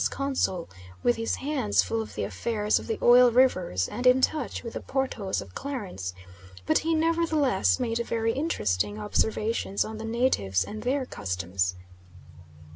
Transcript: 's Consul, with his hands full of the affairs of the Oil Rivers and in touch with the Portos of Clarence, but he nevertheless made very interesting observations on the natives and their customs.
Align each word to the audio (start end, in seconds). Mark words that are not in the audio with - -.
's 0.01 0.09
Consul, 0.09 0.67
with 1.03 1.15
his 1.17 1.35
hands 1.35 1.83
full 1.83 2.01
of 2.01 2.15
the 2.15 2.23
affairs 2.23 2.79
of 2.79 2.87
the 2.87 2.97
Oil 3.03 3.29
Rivers 3.29 3.87
and 3.87 4.07
in 4.07 4.19
touch 4.19 4.63
with 4.63 4.73
the 4.73 4.79
Portos 4.79 5.41
of 5.43 5.53
Clarence, 5.53 6.15
but 6.65 6.79
he 6.79 6.95
nevertheless 6.95 7.79
made 7.79 7.99
very 7.99 8.33
interesting 8.33 8.97
observations 8.97 9.85
on 9.85 9.99
the 9.99 10.03
natives 10.03 10.63
and 10.63 10.81
their 10.81 11.05
customs. 11.05 11.75